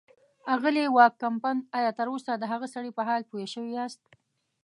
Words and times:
اغلې 0.55 0.85
وان 0.95 1.11
کمپن، 1.21 1.57
ایا 1.77 1.91
تراوسه 1.99 2.31
د 2.37 2.43
هغه 2.51 2.67
سړي 2.73 2.91
په 2.97 3.01
حال 3.07 3.21
پوه 3.29 3.45
شوي 3.53 3.71
یاست. 3.79 4.01